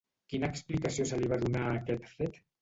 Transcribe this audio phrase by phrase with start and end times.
[0.33, 2.43] Quina explicació se li va donar a aquest fet?